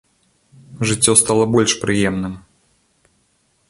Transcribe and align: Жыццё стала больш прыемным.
Жыццё 0.91 1.15
стала 1.21 1.45
больш 1.59 1.71
прыемным. 1.85 2.33